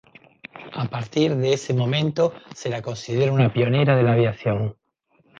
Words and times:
A 0.73 0.85
partir 0.89 1.35
de 1.35 1.53
ese 1.53 1.75
momento, 1.75 2.33
se 2.55 2.69
la 2.71 2.81
considera 2.81 3.31
una 3.31 3.53
pionera 3.53 3.95
de 3.95 4.01
la 4.01 4.13
aviación. 4.13 4.75